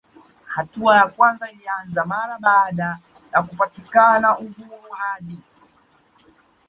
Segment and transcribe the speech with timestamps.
[0.47, 2.99] Hatua ya kwanza ilianza mara baada
[3.33, 5.39] ya kupatikana uhuru hadi